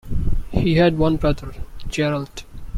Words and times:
He 0.49 0.77
had 0.77 0.97
one 0.97 1.17
brother, 1.17 1.53
Gerald. 1.87 2.43